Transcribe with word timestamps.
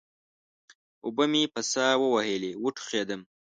اوبه 1.05 1.25
مې 1.31 1.43
په 1.53 1.61
سا 1.71 1.87
ووهلې؛ 2.01 2.51
وټوخېدم. 2.63 3.21